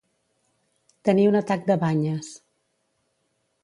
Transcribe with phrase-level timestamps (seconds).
[1.09, 2.35] Tenir un atac de banyes.